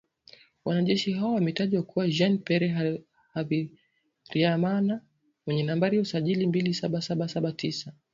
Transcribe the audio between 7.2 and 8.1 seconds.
saba tisa.